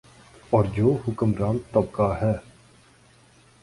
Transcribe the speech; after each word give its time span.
اورجو 0.49 0.97
حکمران 1.07 1.57
طبقہ 1.71 2.09
ہے۔ 2.21 2.33